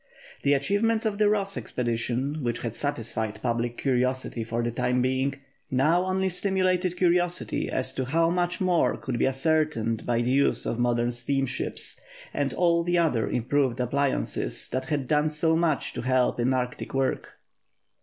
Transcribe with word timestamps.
The 0.41 0.55
achievements 0.55 1.05
of 1.05 1.19
the 1.19 1.29
Ross 1.29 1.55
expedition, 1.55 2.41
which 2.43 2.61
had 2.61 2.73
satisfied 2.73 3.39
public 3.43 3.77
curiosity 3.77 4.43
for 4.43 4.63
the 4.63 4.71
time 4.71 4.99
being, 5.03 5.35
now 5.69 6.05
only 6.05 6.27
stimulated 6.27 6.97
curiosity 6.97 7.69
as 7.69 7.93
to 7.93 8.05
how 8.05 8.31
much 8.31 8.59
more 8.59 8.97
could 8.97 9.19
be 9.19 9.27
ascertained 9.27 10.03
by 10.07 10.23
the 10.23 10.31
use 10.31 10.65
of 10.65 10.79
modern 10.79 11.11
steamships 11.11 12.01
and 12.33 12.51
all 12.51 12.81
the 12.81 12.97
other 12.97 13.29
improved 13.29 13.79
appliances 13.79 14.67
that 14.69 14.85
had 14.85 15.07
done 15.07 15.29
so 15.29 15.55
much 15.55 15.93
to 15.93 16.01
help 16.01 16.39
in 16.39 16.51
Arctic 16.51 16.95
work. 16.95 17.33